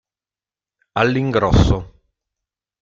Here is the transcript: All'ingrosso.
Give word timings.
All'ingrosso. 1.01 1.77